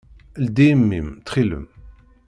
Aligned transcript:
Ldi 0.43 0.67
imi-m, 0.73 1.07
ttxil-m! 1.17 1.65